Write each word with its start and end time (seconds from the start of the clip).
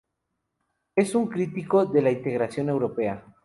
Es 0.95 1.13
un 1.13 1.27
crítico 1.27 1.85
de 1.85 2.01
la 2.01 2.09
integración 2.09 2.69
europea. 2.69 3.23